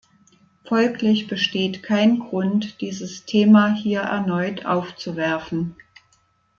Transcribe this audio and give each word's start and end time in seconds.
Folglich 0.65 1.27
besteht 1.27 1.83
kein 1.83 2.17
Grund, 2.17 2.81
dieses 2.81 3.25
Thema 3.27 3.71
hier 3.75 3.99
erneut 3.99 4.65
aufzuwerfen. 4.65 5.75